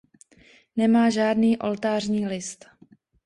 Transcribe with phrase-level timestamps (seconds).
[0.75, 2.65] Nemá žádný oltářní list.